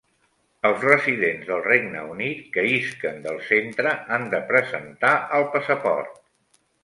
Els 0.69 0.85
residents 0.85 1.43
del 1.49 1.59
Regne 1.65 2.01
Unit 2.13 2.39
que 2.55 2.63
isquen 2.77 3.21
del 3.27 3.37
centre 3.51 3.93
han 4.17 4.27
de 4.33 4.41
presentar 4.53 5.15
el 5.41 5.45
passaport. 5.57 6.19